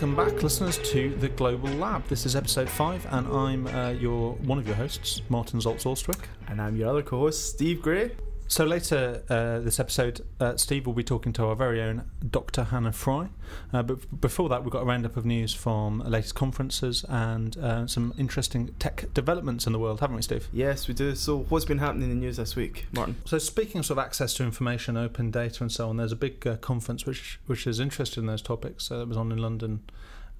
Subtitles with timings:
[0.00, 2.06] Welcome back, listeners, to the Global Lab.
[2.08, 6.24] This is episode five, and I'm uh, your one of your hosts, Martin Zaltz Austwick.
[6.48, 8.12] And I'm your other co host, Steve Gray.
[8.50, 12.64] So later uh, this episode, uh, Steve will be talking to our very own Dr.
[12.64, 13.28] Hannah Fry.
[13.72, 17.86] Uh, but before that, we've got a roundup of news from latest conferences and uh,
[17.86, 20.48] some interesting tech developments in the world, haven't we, Steve?
[20.52, 21.14] Yes, we do.
[21.14, 23.14] So, what's been happening in the news this week, Martin?
[23.24, 26.16] So, speaking of, sort of access to information, open data, and so on, there's a
[26.16, 29.38] big uh, conference which which is interested in those topics uh, that was on in
[29.38, 29.84] London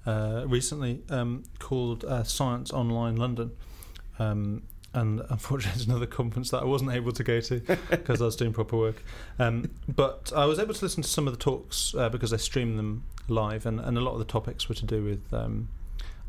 [0.05, 3.51] recently um, called Science Online London.
[4.19, 7.59] Um, and unfortunately, it's another conference that I wasn't able to go to
[7.89, 9.03] because I was doing proper work.
[9.39, 12.37] Um, but I was able to listen to some of the talks uh, because I
[12.37, 15.69] streamed them live, and, and a lot of the topics were to do with um,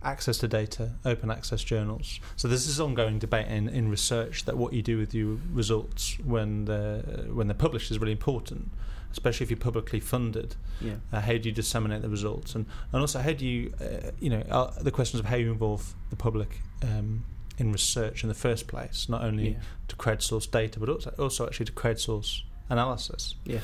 [0.05, 2.21] access to data, open access journals.
[2.37, 6.65] So this ongoing debate in, in research that what you do with your results when
[6.65, 7.01] they're,
[7.33, 8.71] when they're published is really important.
[9.11, 10.95] Especially if you're publicly funded, yeah.
[11.13, 14.31] Uh, how do you disseminate the results, and and also how do you, uh, you
[14.31, 17.23] know, uh, the questions of how you involve the public um,
[17.59, 19.59] in research in the first place, not only Yeah.
[19.89, 23.35] to crowdsource data, but also, also actually to crowdsource analysis.
[23.45, 23.61] Yeah.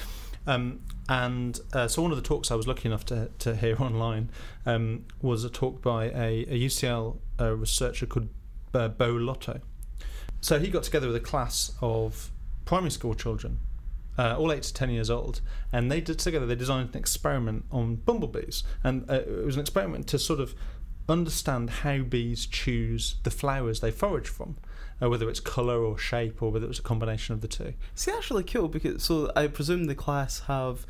[0.46, 3.76] Um, and uh, so one of the talks I was lucky enough to, to hear
[3.82, 4.30] online
[4.66, 8.28] um, was a talk by a, a UCL uh, researcher called
[8.74, 9.60] uh, Beau Lotto.
[10.40, 12.30] So he got together with a class of
[12.64, 13.58] primary school children,
[14.16, 15.40] uh, all eight to ten years old,
[15.72, 16.46] and they did together.
[16.46, 20.54] They designed an experiment on bumblebees, and uh, it was an experiment to sort of
[21.08, 24.56] understand how bees choose the flowers they forage from,
[25.02, 27.74] uh, whether it's colour or shape, or whether it was a combination of the two.
[27.94, 30.86] See, that's really cool because so I presume the class have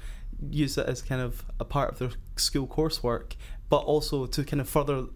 [0.50, 3.34] used it as kind of a part of their school coursework,
[3.68, 5.06] but also to kind of further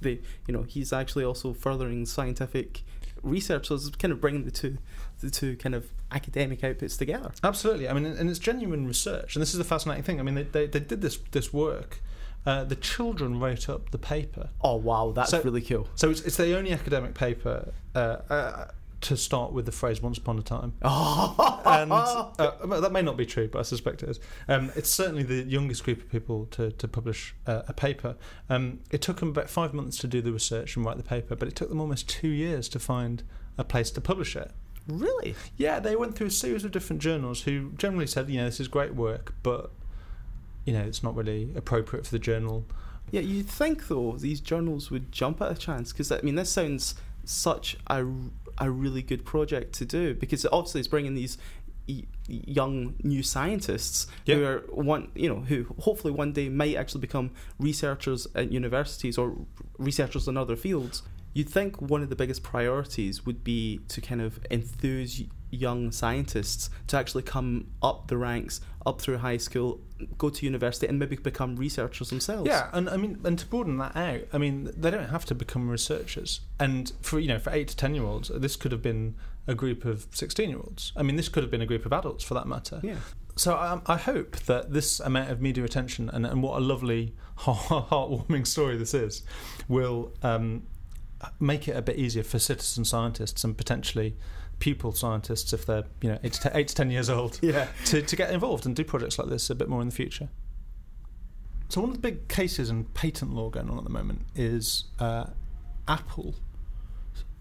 [0.00, 2.82] the you know he's actually also furthering scientific
[3.22, 4.78] research, so it's kind of bringing the two
[5.20, 7.32] the two kind of academic outputs together.
[7.42, 7.88] Absolutely.
[7.88, 10.20] I mean, and it's genuine research, and this is the fascinating thing.
[10.20, 12.00] I mean, they they, they did this this work.
[12.46, 15.86] Uh, the children wrote up the paper, Oh wow, that's So- really cool.
[15.94, 17.98] so it's, it's the only academic paper uh,
[18.30, 18.68] uh,
[19.02, 23.16] to start with the phrase "once upon a time." Oh, and uh, that may not
[23.16, 24.20] be true, but I suspect it is.
[24.48, 28.16] Um, it's certainly the youngest group of people to, to publish uh, a paper.
[28.48, 31.36] Um, it took them about five months to do the research and write the paper,
[31.36, 33.22] but it took them almost two years to find
[33.56, 34.50] a place to publish it.
[34.88, 35.34] really?
[35.56, 38.58] Yeah, they went through a series of different journals who generally said, you know, this
[38.58, 39.70] is great work, but
[40.68, 42.62] you know, it's not really appropriate for the journal.
[43.10, 46.50] Yeah, you'd think though these journals would jump at a chance because I mean this
[46.50, 48.04] sounds such a,
[48.58, 51.38] a really good project to do because obviously it's bringing these
[52.26, 57.30] young new scientists who are one you know who hopefully one day might actually become
[57.58, 59.34] researchers at universities or
[59.78, 61.00] researchers in other fields.
[61.32, 66.70] You'd think one of the biggest priorities would be to kind of enthuse young scientists
[66.88, 69.80] to actually come up the ranks, up through high school,
[70.16, 72.48] go to university, and maybe become researchers themselves.
[72.48, 75.34] Yeah, and I mean, and to broaden that out, I mean, they don't have to
[75.34, 76.40] become researchers.
[76.58, 79.16] And for you know, for eight to ten year olds, this could have been
[79.46, 80.92] a group of sixteen year olds.
[80.96, 82.80] I mean, this could have been a group of adults for that matter.
[82.82, 82.96] Yeah.
[83.36, 87.14] So I, I hope that this amount of media attention and, and what a lovely,
[87.38, 89.22] heartwarming story this is,
[89.68, 90.64] will um,
[91.38, 94.16] make it a bit easier for citizen scientists and potentially
[94.58, 97.68] pupil scientists, if they're you know eight to, ten, eight to ten years old, Yeah.
[97.86, 100.28] to, to get involved and do projects like this a bit more in the future.
[101.68, 104.84] So one of the big cases in patent law going on at the moment is
[104.98, 105.26] uh,
[105.86, 106.34] Apple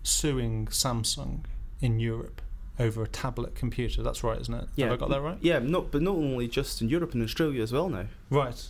[0.03, 1.44] suing Samsung
[1.81, 2.41] in Europe
[2.79, 4.03] over a tablet computer.
[4.03, 4.67] That's right, isn't it?
[4.83, 5.38] Have I got that right?
[5.41, 8.06] Yeah, not but not only just in Europe and Australia as well now.
[8.29, 8.61] Right.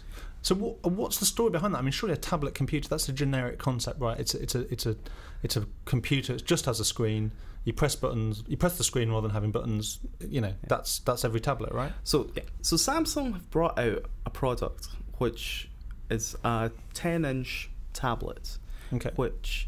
[0.41, 1.79] So what, what's the story behind that?
[1.79, 4.19] I mean, surely a tablet computer, that's a generic concept, right?
[4.19, 4.95] It's a, it's a, it's a,
[5.43, 7.31] it's a computer, it just has a screen.
[7.65, 9.99] You press buttons, you press the screen rather than having buttons.
[10.21, 11.91] You know, that's, that's every tablet, right?
[12.03, 14.87] So yeah, so Samsung have brought out a product
[15.17, 15.69] which
[16.09, 18.57] is a 10-inch tablet
[18.93, 19.11] Okay.
[19.15, 19.67] which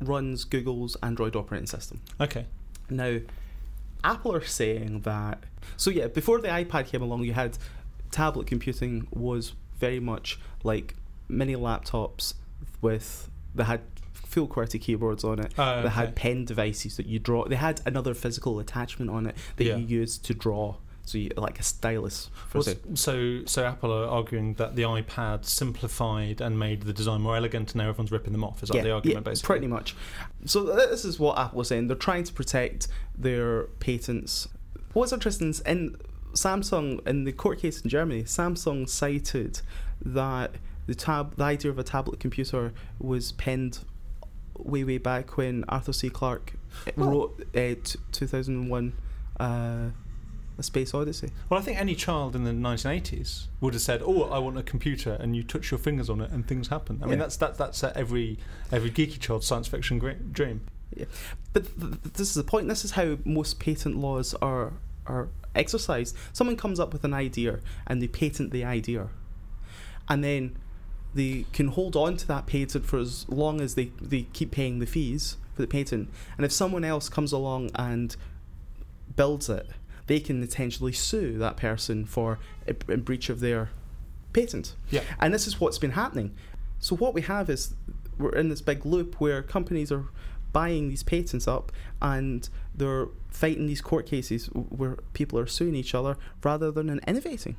[0.00, 2.00] runs Google's Android operating system.
[2.20, 2.46] Okay.
[2.88, 3.18] Now,
[4.04, 5.44] Apple are saying that.
[5.76, 7.58] So yeah, before the iPad came along, you had
[8.10, 9.52] tablet computing was
[9.82, 10.94] very much like
[11.28, 12.34] mini laptops
[12.80, 13.80] with they had
[14.12, 15.52] full QWERTY keyboards on it.
[15.58, 17.46] Oh, They had pen devices that you draw.
[17.48, 19.76] They had another physical attachment on it that Yeah.
[19.76, 20.76] you used to draw.
[21.04, 22.30] So you, like a stylus.
[22.48, 27.20] For Well, so, so Apple are arguing that the iPad simplified and made the design
[27.22, 28.62] more elegant, and now everyone's ripping them off.
[28.62, 29.46] Is that the argument, Yeah, basically?
[29.54, 29.96] Pretty much.
[30.46, 31.88] So uh, this is what Apple is saying.
[31.88, 32.86] They're trying to protect
[33.18, 34.48] their patents.
[34.92, 35.96] What's interesting is in
[36.32, 39.60] Samsung, in the court case in Germany, Samsung cited
[40.04, 40.52] that
[40.86, 43.80] the tab, the idea of a tablet computer was penned
[44.56, 46.10] way way back when Arthur C.
[46.10, 46.54] Clarke
[46.96, 48.92] Well, wrote uh, t- 2001
[49.40, 49.44] uh,
[50.58, 51.30] A Space Odyssey.
[51.48, 54.62] Well, I think any child in the 1980s would have said, "Oh, I want a
[54.62, 56.98] computer," and you touch your fingers on it, and things happen.
[57.02, 57.24] I mean, Yeah.
[57.24, 58.38] that's that, that's uh, every
[58.70, 59.98] every geeky child's science fiction
[60.32, 60.60] dream.
[61.52, 62.68] But th- th- this is the point.
[62.68, 64.74] This is how most patent laws are
[65.06, 66.16] are exercised.
[66.32, 69.08] Someone comes up with an idea and they patent the idea,
[70.08, 70.56] and then
[71.14, 74.78] they can hold on to that patent for as long as they, they keep paying
[74.78, 76.08] the fees for the patent.
[76.36, 78.16] And if someone else comes along and
[79.14, 79.68] builds it,
[80.06, 82.38] they can potentially sue that person for
[83.04, 83.70] breach of their
[84.32, 84.74] patent.
[84.90, 85.02] Yeah.
[85.20, 86.34] And this is what's been happening.
[86.78, 87.74] So what we have is
[88.18, 90.06] we're in this big loop where companies are
[90.52, 95.94] buying these patents up and they're fighting these court cases where people are suing each
[95.94, 97.56] other rather than innovating.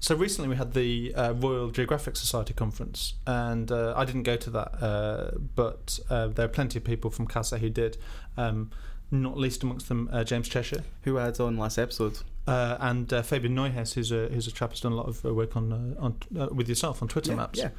[0.00, 4.36] So recently we had the uh, Royal Geographic Society conference, and uh, I didn't go
[4.36, 7.96] to that, uh, but uh, there are plenty of people from CASA who did.
[8.36, 8.70] Um,
[9.10, 12.18] not least amongst them uh, James Cheshire Who I had on last episode?
[12.48, 15.22] uh, and uh, Fabian Neuhaus, who's a who's a chap who's done a lot of
[15.22, 17.58] work on uh, on uh, with yourself on Twitter yeah, Maps.
[17.58, 17.70] Yeah.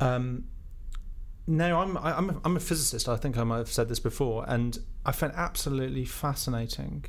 [0.00, 0.44] Um,
[1.46, 3.08] no, I'm I- I'm a, I'm a physicist.
[3.08, 7.04] I think I might have said this before, and I found absolutely fascinating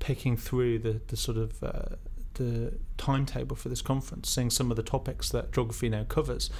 [0.00, 1.96] picking through the the sort of uh,
[2.34, 6.50] the timetable for this conference, seeing some of the topics that geography now covers.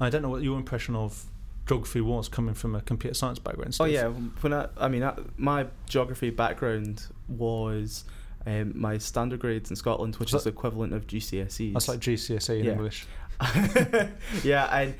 [0.00, 1.24] I don't know what your impression of
[1.66, 3.76] geography was coming from a computer science background.
[3.78, 8.04] Oh yeah, when I, I mean, I, my geography background was
[8.46, 11.72] um, my standard grades in Scotland, which is the equivalent of GCSEs.
[11.72, 12.72] that's like GCSE in Yeah.
[12.72, 13.06] English.
[14.44, 14.94] yeah, and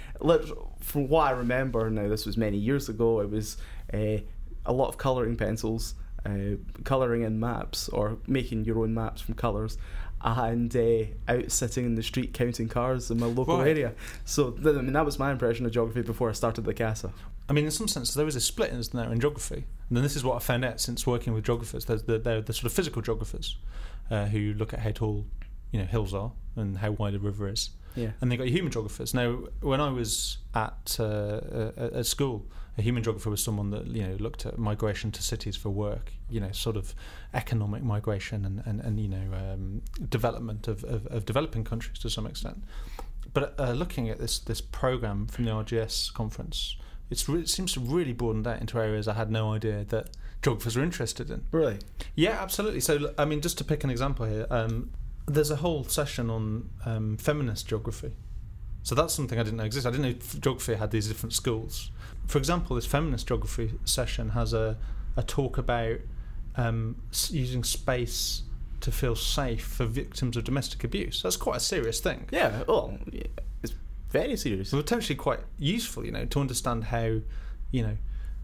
[0.80, 3.56] from what I remember, now this was many years ago, it was
[3.92, 4.18] uh,
[4.66, 5.94] a lot of colouring pencils,
[6.26, 9.78] uh, colouring in maps, or making your own maps from colours,
[10.24, 13.68] and uh, out sitting in the street counting cars in my local Right.
[13.68, 13.92] area.
[14.24, 17.12] So, th- I mean, that was my impression of geography before I started the CASA.
[17.48, 19.64] I mean, in some sense, there is a split, isn't there, in geography?
[19.88, 21.84] And then this is what I found out since working with geographers.
[21.86, 23.56] There's the, they're the sort of physical geographers
[24.10, 25.26] uh, who look at how tall,
[25.72, 27.70] you know, hills are and how wide a river is.
[27.94, 28.10] Yeah.
[28.20, 29.12] And they've got human geographers.
[29.12, 32.46] Now, when I was at uh, at school,
[32.78, 36.12] a human geographer was someone that you know looked at migration to cities for work.
[36.30, 36.94] You know, sort of
[37.34, 42.08] economic migration and and, and you know um, development of, of, of developing countries to
[42.08, 42.64] some extent.
[43.34, 46.76] But uh, looking at this this program from the RGS conference,
[47.10, 50.10] it's re- it seems to really broadened out into areas I had no idea that
[50.42, 51.44] geographers were interested in.
[51.52, 51.78] Really?
[52.14, 52.80] Yeah, absolutely.
[52.80, 54.90] So, I mean, just to pick an example here, um,
[55.34, 58.12] there's a whole session on um, feminist geography.
[58.82, 59.88] So that's something I didn't know existed.
[59.88, 61.90] I didn't know geography had these different schools.
[62.26, 64.76] For example, this feminist geography session has a,
[65.16, 65.98] a talk about
[66.56, 66.96] um,
[67.30, 68.42] using space
[68.80, 71.22] to feel safe for victims of domestic abuse.
[71.22, 72.28] That's quite a serious thing.
[72.32, 72.64] Yeah.
[73.12, 73.22] Yeah.
[73.62, 73.74] it's
[74.10, 74.70] very serious.
[74.70, 77.20] Potentially quite useful, you know, to understand how,
[77.70, 77.96] you know,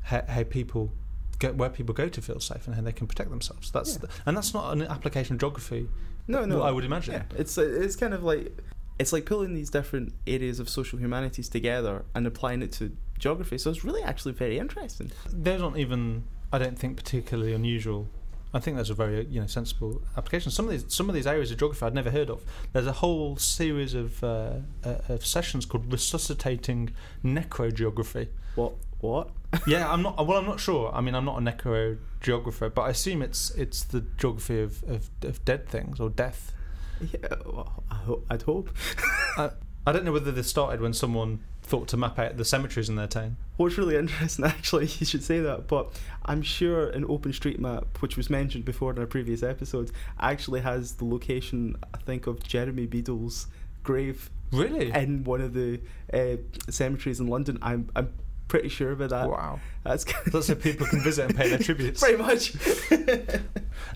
[0.02, 0.92] how, how people
[1.40, 3.72] go, where people go to feel safe and how they can protect themselves.
[3.72, 3.98] That's Yeah.
[4.02, 5.88] the, and that's not an application of geography.
[6.28, 6.58] No, no.
[6.58, 7.14] what I would imagine.
[7.14, 8.52] Yeah, it's uh, it's kind of like
[8.98, 13.58] it's like pulling these different areas of social humanities together and applying it to geography.
[13.58, 15.10] So it's really actually very interesting.
[15.30, 18.08] Those aren't even, I don't think, particularly unusual.
[18.52, 20.50] I think there's a very you know sensible application.
[20.50, 22.42] Some of these some of these areas of geography I'd never heard of.
[22.72, 24.52] There's a whole series of uh,
[24.84, 26.90] uh, of sessions called resuscitating
[27.24, 28.28] necrogeography.
[28.54, 28.72] What?
[29.00, 29.30] What?
[29.66, 30.26] yeah, I'm not.
[30.26, 30.92] Well, I'm not sure.
[30.94, 35.10] I mean, I'm not a necrogeographer, but I assume it's it's the geography of, of,
[35.22, 36.52] of dead things or death.
[37.00, 38.70] Yeah, well, I ho- I'd hope.
[39.38, 42.96] I don't know whether this started when someone thought to map out the cemeteries in
[42.96, 43.36] their town.
[43.56, 45.92] What's really interesting, actually, you should say that, but
[46.24, 51.04] I'm sure an OpenStreetMap, which was mentioned before in our previous episode, actually has the
[51.04, 53.46] location, I think, of Jeremy Beadle's
[53.82, 54.90] grave Really?
[54.92, 55.80] in one of the
[56.12, 56.36] uh,
[56.70, 57.58] cemeteries in London.
[57.62, 58.12] I'm I'm
[58.48, 59.28] pretty sure about that.
[59.28, 59.60] wow.
[59.84, 60.16] That's good.
[60.34, 62.00] lots of people can visit and pay their tributes.
[62.00, 62.52] pretty much.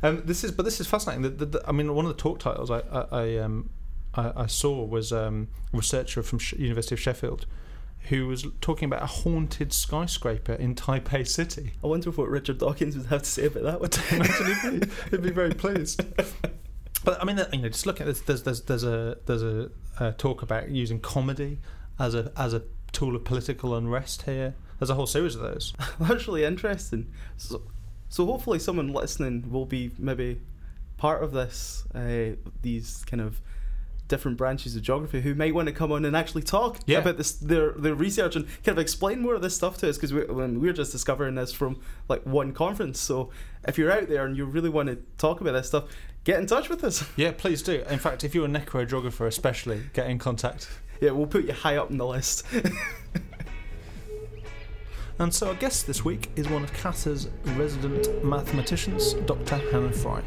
[0.04, 1.22] Um, this is, but this is fascinating.
[1.22, 3.70] The, the, the, I mean, one of the talk titles I, I, I, um,
[4.14, 7.46] I, I saw was um, a researcher from Sh- University of Sheffield,
[8.08, 11.72] who was talking about a haunted skyscraper in Taipei City.
[11.84, 13.90] I wonder if what Richard Dawkins would have to say about that one.
[14.12, 16.02] Imagine he'd be, he'd be very pleased.
[17.04, 18.20] But I mean, you know, just look at this.
[18.20, 21.58] There's there's there's a there's a, uh talk about using comedy
[21.98, 24.54] as a as a tool of political unrest here.
[24.78, 25.72] There's a whole series of those.
[26.00, 27.10] That's really interesting.
[27.36, 27.62] So,
[28.08, 30.40] so hopefully someone listening will be maybe
[30.96, 33.40] part of this, uh, these kind of
[34.08, 36.98] different branches of geography who might want to come on and actually talk Yeah.
[36.98, 39.96] about this their their research and kind of explain more of this stuff to us
[39.96, 43.30] because we, we're just discovering this from like one conference so
[43.66, 45.84] if you're out there and you really want to talk about this stuff
[46.24, 47.82] get in touch with us Yeah, please do.
[47.88, 50.68] In fact, if you're a necrogeographer, especially, get in contact.
[51.02, 52.46] Yeah we'll put you high up in the list
[55.18, 59.56] And so our guest this week is one of CASA's resident mathematicians, Dr.
[59.70, 60.22] Hannah Fry.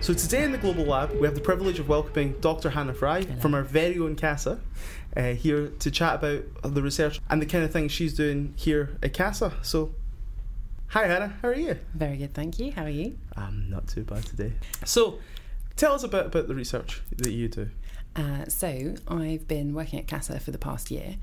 [0.00, 2.70] So today in the Global Lab, we have the privilege of welcoming Dr.
[2.70, 3.40] Hannah Fry Hello.
[3.40, 4.60] from our very own CASA
[5.14, 8.96] uh, here to chat about the research and the kind of things she's doing here
[9.02, 9.52] at CASA.
[9.60, 9.94] So,
[10.86, 11.76] hi Hannah, how are you?
[11.92, 12.72] Very good, thank you.
[12.72, 13.18] How are you?
[13.36, 14.54] I'm not too bad today.
[14.86, 15.18] So,
[15.80, 17.70] tell us a bit about the research that you do.
[18.14, 21.16] Uh, so, I've been working at CASA for the past year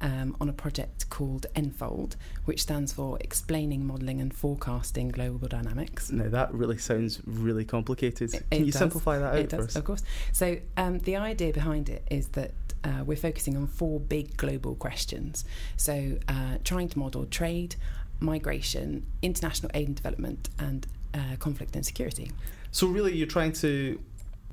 [0.00, 6.12] um, on a project called ENFOLD, which stands for Explaining, Modelling and Forecasting Global Dynamics.
[6.12, 8.34] Now that really sounds really complicated.
[8.34, 8.78] It- Can it you does.
[8.78, 9.76] simplify that out It for does, us?
[9.76, 10.02] of course.
[10.32, 12.52] So, um, the idea behind it is that
[12.84, 15.44] uh, we're focusing on four big global questions.
[15.76, 17.74] So, uh, trying to model trade,
[18.20, 22.30] migration, international aid and development, and uh, conflict and security.
[22.70, 24.00] So really, you're trying to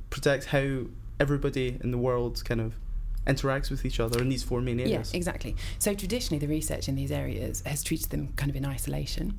[0.09, 0.83] protect how
[1.19, 2.75] everybody in the world kind of
[3.27, 5.13] interacts with each other in these four main Yeah, areas.
[5.13, 5.55] exactly.
[5.79, 9.37] So traditionally, the research in these areas has treated them kind of in isolation.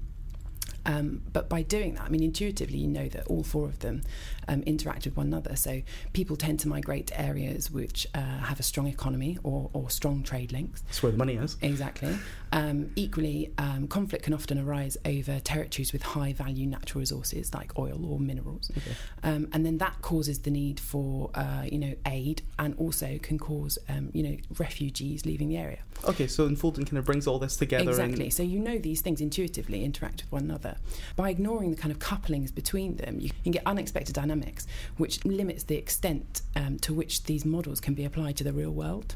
[0.84, 4.02] Um, but by doing that, I mean, intuitively, you know that all four of them
[4.48, 5.54] um, interact with one another.
[5.54, 9.90] So people tend to migrate to areas which uh, have a strong economy or, or
[9.90, 10.80] strong trade links.
[10.82, 11.56] That's where the money is.
[11.62, 12.16] Exactly.
[12.52, 17.78] Um, equally, um, conflict can often arise over territories with high value natural resources like
[17.78, 18.71] oil or minerals.
[18.76, 18.94] Okay.
[19.23, 23.38] Um, and then that causes the need for, uh, you know, aid and also can
[23.38, 25.78] cause, um, you know, refugees leaving the area.
[26.04, 27.88] Okay, so Enfolding kind of brings all this together.
[27.88, 28.25] Exactly.
[28.25, 30.76] And So you know these things intuitively interact with one another.
[31.16, 34.66] By ignoring the kind of couplings between them, you can get unexpected dynamics,
[34.99, 38.73] which limits the extent um, to which these models can be applied to the real
[38.73, 39.14] world.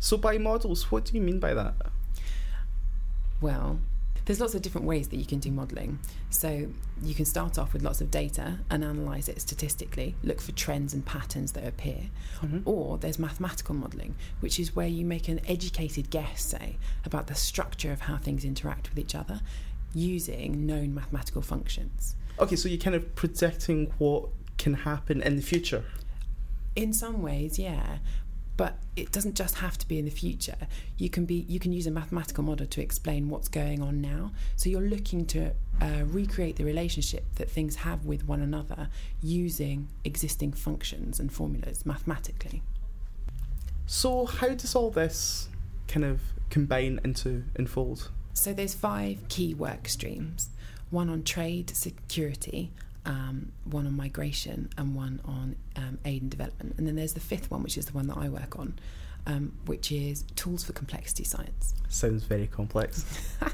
[0.00, 1.74] so by models, what do you mean by that?
[3.42, 3.80] Well,
[4.24, 5.98] there's lots of different ways that you can do modelling.
[6.30, 6.68] So
[7.02, 10.94] you can start off with lots of data and analyse it statistically, look for trends
[10.94, 12.08] and patterns that appear.
[12.40, 12.62] Mhm.
[12.64, 17.34] Or there's mathematical modelling, which is where you make an educated guess, say, about the
[17.34, 19.40] structure of how things interact with each other
[19.92, 22.14] using known mathematical functions.
[22.38, 25.84] Okay, so you're kind of predicting what can happen in the future.
[26.76, 27.98] In some ways, yeah.
[28.56, 30.56] But it doesn't just have to be in the future.
[30.98, 34.32] You can be you can use a mathematical model to explain what's going on now.
[34.56, 38.88] So you're looking to uh, recreate the relationship that things have with one another
[39.22, 42.62] using existing functions and formulas mathematically.
[43.86, 45.48] So how does all this
[45.88, 48.10] kind of combine into Enfold?
[48.34, 50.50] So there's five key work streams:
[50.90, 52.70] one on trade, security,
[53.04, 56.74] um, one on migration, and one on um, aid and development.
[56.78, 58.78] And then there's the fifth one, which is the one that I work on,
[59.26, 61.74] um, which is tools for complexity science.
[61.88, 63.04] Sounds very complex.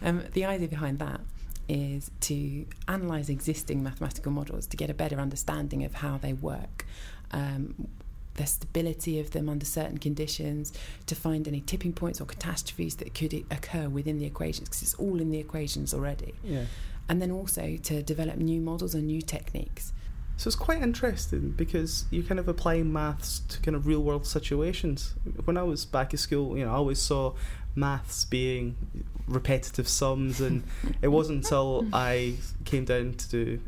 [0.00, 1.20] Um, the idea behind that
[1.68, 6.86] is to analyse existing mathematical models to get a better understanding of how they work,
[7.30, 7.88] um,
[8.34, 10.72] the stability of them under certain conditions,
[11.06, 14.94] to find any tipping points or catastrophes that could occur within the equations, because it's
[14.94, 16.34] all in the equations already.
[16.42, 16.64] Yeah.
[17.08, 19.92] And then also to develop new models and new techniques.
[20.36, 24.26] So it's quite interesting because you're kind of applying maths to kind of real world
[24.26, 25.14] situations.
[25.44, 27.34] When I was back at school, you know, I always saw
[27.74, 28.76] maths being
[29.26, 30.64] repetitive sums, and
[31.00, 33.60] it wasn't until I came down to do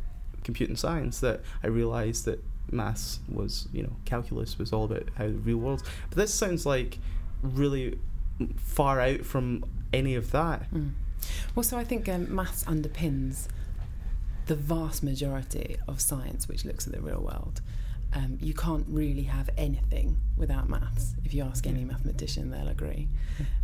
[0.43, 5.27] computing science that I realised that maths was, you know, calculus was all about how
[5.27, 5.83] the real world.
[6.11, 6.99] But this sounds like
[7.43, 7.99] really
[8.57, 10.73] far out from any of that.
[10.73, 10.93] Mm.
[11.55, 13.49] Well, so I think um, maths underpins
[14.47, 17.61] the vast majority of science which looks at the real world.
[18.13, 21.15] Um, you can't really have anything without maths.
[21.25, 23.09] If you ask any mathematician, they'll agree.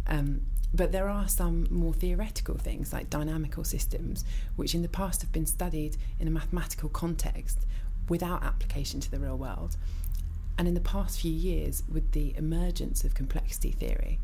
[0.06, 4.24] Um, but there are some more theoretical things like dynamical systems,
[4.56, 7.66] which in the past have been studied in a mathematical context
[8.08, 9.76] without application to the real world.
[10.58, 14.20] And in the past few years, with the emergence of complexity theory,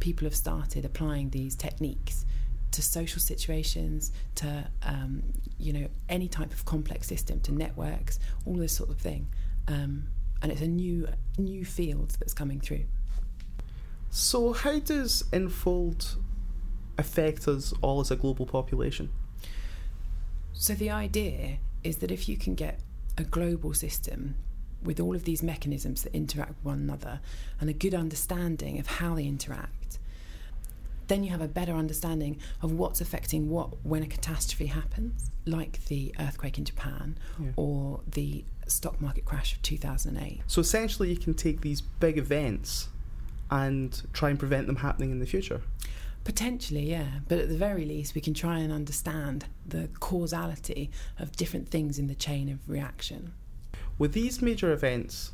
[0.00, 2.24] people have started applying these techniques
[2.72, 5.22] to social situations, to um,
[5.58, 9.28] you know any type of complex system, to networks, all this sort of thing.
[9.68, 10.08] Um,
[10.42, 12.84] and it's a new new field that's coming through.
[14.10, 16.16] So, how does Enfold
[16.98, 19.10] affect us all as a global population?
[20.52, 22.78] So the idea is that if you can get
[23.18, 24.36] a global system
[24.82, 27.20] with all of these mechanisms that interact with one another
[27.60, 29.81] and a good understanding of how they interact,
[31.12, 35.84] then you have a better understanding of what's affecting what when a catastrophe happens, like
[35.86, 37.50] the earthquake in Japan Yeah.
[37.56, 40.40] or the stock market crash of 2008.
[40.46, 42.88] So essentially, you can take these big events
[43.50, 45.60] and try and prevent them happening in the future.
[46.24, 47.20] Potentially, yeah.
[47.28, 51.98] But at the very least, we can try and understand the causality of different things
[51.98, 53.34] in the chain of reaction.
[53.98, 55.32] With these major events,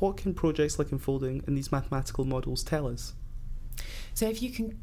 [0.00, 3.12] what can projects like Enfolding and these mathematical models tell us?
[4.14, 4.78] So if you can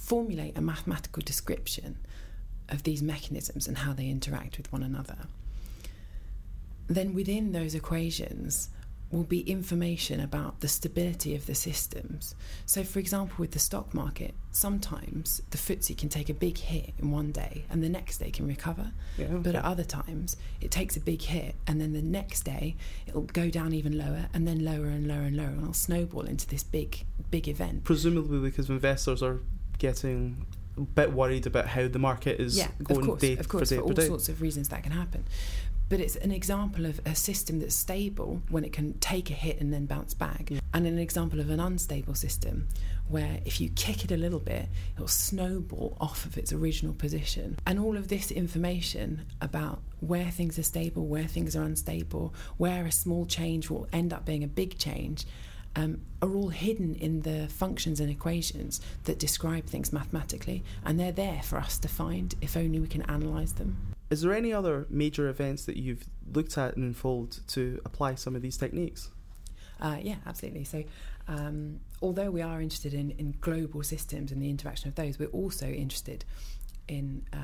[0.00, 1.98] formulate a mathematical description
[2.68, 5.18] of these mechanisms and how they interact with one another,
[6.88, 8.70] then within those equations
[9.10, 12.34] will be information about the stability of the systems.
[12.64, 16.92] So, for example, with the stock market, sometimes the FTSE can take a big hit
[16.96, 18.92] in one day and the next day can recover.
[19.18, 22.76] Yeah, But at other times, it takes a big hit and then the next day
[23.08, 26.22] it'll go down even lower and then lower and lower and lower and it'll snowball
[26.22, 27.82] into this big, big event.
[27.84, 29.40] presumably because investors are
[29.80, 30.46] getting
[30.76, 33.68] a bit worried about how the market is yeah, going of course, day of course,
[33.70, 34.06] for day for all day.
[34.06, 35.24] sorts of reasons that can happen.
[35.88, 39.60] But it's an example of a system that's stable when it can take a hit
[39.60, 40.60] and then bounce back, Yeah.
[40.72, 42.68] and an example of an unstable system
[43.08, 47.58] where if you kick it a little bit, it'll snowball off of its original position.
[47.66, 52.86] And all of this information about where things are stable, where things are unstable, where
[52.86, 55.26] a small change will end up being a big change.
[55.76, 61.12] Um, are all hidden in the functions and equations that describe things mathematically, and they're
[61.12, 63.76] there for us to find if only we can analyse them.
[64.10, 68.34] Is there any other major events that you've looked at and Enfold to apply some
[68.34, 69.10] of these techniques?
[69.80, 70.64] Uh, yeah, absolutely.
[70.64, 70.84] So,
[71.28, 75.28] um, although we are interested in, in global systems and the interaction of those, we're
[75.28, 76.24] also interested
[76.88, 77.36] in uh,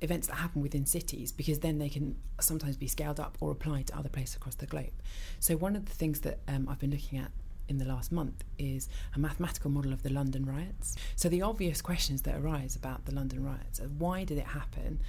[0.00, 3.86] events that happen within cities because then they can sometimes be scaled up or applied
[3.86, 4.90] to other places across the globe.
[5.38, 7.30] So, one of the things that um, I've been looking at
[7.68, 10.96] in the last month is a mathematical model of the London riots.
[11.16, 15.00] So, the obvious questions that arise about the London riots are why did it happen?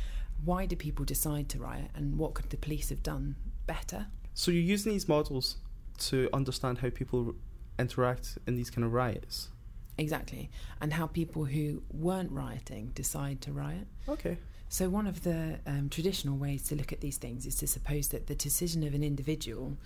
[0.44, 1.92] Why did people decide to riot?
[1.96, 3.36] And what could the police have done
[3.66, 4.08] better?
[4.34, 5.58] So you're using these models
[5.98, 7.36] to understand how people
[7.78, 9.50] interact in these kind of riots.
[9.98, 10.50] Exactly.
[10.80, 13.86] And how people who weren't rioting decide to riot.
[14.08, 14.38] Okay.
[14.70, 18.10] So, one of the um, traditional ways to look at these things is to suppose
[18.10, 19.78] that the decision of an individual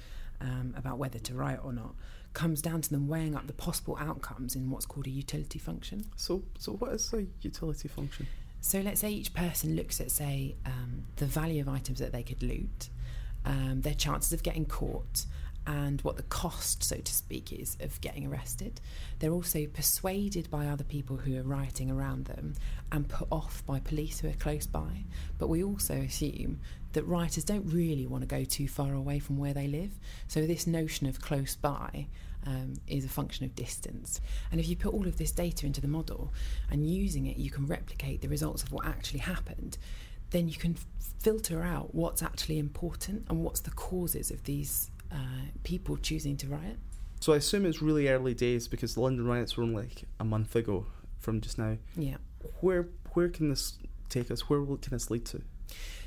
[0.41, 1.95] um, about whether to riot or not
[2.33, 6.05] comes down to them weighing up the possible outcomes in what's called a utility function.
[6.15, 8.27] So so what is a utility function?
[8.63, 12.23] So, let's say each person looks at, say, um, the value of items that they
[12.23, 12.87] could loot,
[13.43, 15.25] um, their chances of getting caught,
[15.65, 18.81] and what the cost, so to speak, is of getting arrested.
[19.19, 22.55] They're also persuaded by other people who are rioting around them
[22.91, 25.05] and put off by police who are close by.
[25.37, 26.59] But we also assume
[26.91, 29.91] that rioters don't really want to go too far away from where they live.
[30.27, 32.07] So, this notion of close by
[32.45, 34.21] um, is a function of distance.
[34.51, 36.33] And if you put all of this data into the model
[36.69, 39.77] and using it, you can replicate the results of what actually happened.
[40.31, 40.75] Then you can
[41.19, 45.17] filter out what's actually important and what's the causes of these uh,
[45.63, 46.77] people choosing to riot.
[47.19, 50.25] So I assume it's really early days because the London riots were only like a
[50.25, 50.85] month ago
[51.19, 51.77] from just now.
[51.95, 52.17] Yeah.
[52.59, 53.77] Where where can this
[54.09, 54.49] take us?
[54.49, 55.41] Where will it can this lead to?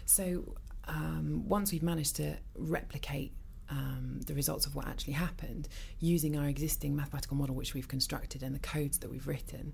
[0.04, 0.54] So
[0.86, 3.32] um, once we've managed to replicate
[3.70, 8.42] um, the results of what actually happened using our existing mathematical model, which we've constructed,
[8.42, 9.72] and the codes that we've written,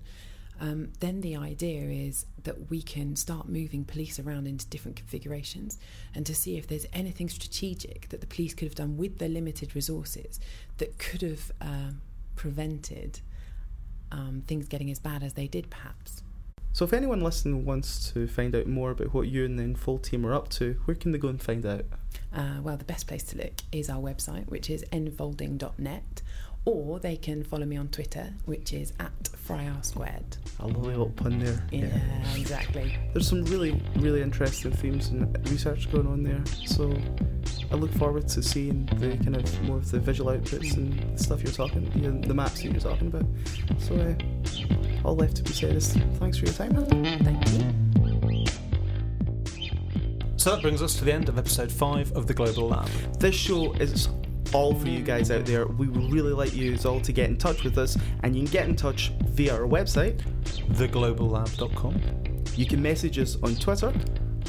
[0.59, 5.79] um, then the idea is that we can start moving police around into different configurations
[6.13, 9.29] and to see if there's anything strategic that the police could have done with their
[9.29, 10.39] limited resources
[10.77, 12.01] that could have um,
[12.35, 13.19] prevented
[14.11, 16.23] um, things getting as bad as they did, perhaps.
[16.73, 20.03] So if anyone listening wants to find out more about what you and the Enfold
[20.03, 21.85] team are up to, where can they go and find out?
[22.33, 26.21] Uh, well, the best place to look is our website, which is enfolding.net,
[26.65, 30.37] or they can follow me on Twitter, which is at FryR Squared.
[30.59, 31.61] A lovely little pun there.
[31.71, 31.87] Yeah,
[32.35, 32.97] exactly.
[33.11, 36.41] There's some really, really interesting themes and research going on there.
[36.65, 36.93] So
[37.71, 41.21] I look forward to seeing the kind of more of the visual outputs and the
[41.21, 43.25] stuff you're talking, you know, the maps that you're talking about.
[43.79, 46.73] So uh, all left to be said is thanks for your time.
[47.23, 48.45] Thank you.
[50.37, 52.89] So that brings us to the end of episode five of the Global Lab.
[53.19, 54.09] This show is
[54.53, 55.65] all for you guys out there.
[55.67, 58.51] We would really like you all to get in touch with us, and you can
[58.51, 60.21] get in touch via our website.
[60.73, 61.95] theglobalLab.com,
[62.55, 63.93] You can message us on Twitter,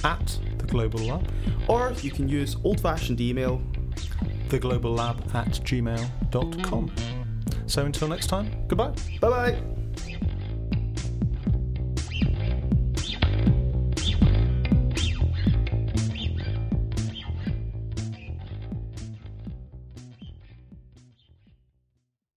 [0.04, 1.28] at the Global Lab,
[1.68, 3.60] or you can use old-fashioned email.
[4.48, 6.92] theglobalLab at gmail.com.
[7.66, 8.92] So until next time, goodbye.
[9.20, 9.83] Bye bye.